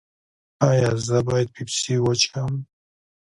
ایا 0.69 0.89
زه 1.07 1.17
باید 1.27 1.49
پیپسي 1.55 1.95
وڅښم؟ 2.01 2.53